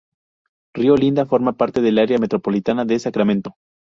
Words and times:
Río 0.73 0.95
Linda 0.95 1.27
forma 1.27 1.53
parte 1.53 1.79
del 1.79 1.99
área 1.99 2.17
metropolitana 2.17 2.85
de 2.85 2.97
Sacramento. 2.97 3.53